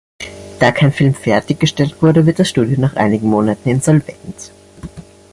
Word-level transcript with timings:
Da 0.59 0.71
kein 0.71 0.91
Film 0.91 1.13
fertiggestellt 1.13 2.01
wurde, 2.01 2.25
wird 2.25 2.39
das 2.39 2.49
Studio 2.49 2.75
nach 2.81 2.95
einigen 2.95 3.27
Monaten 3.29 3.69
insolvent. 3.69 4.51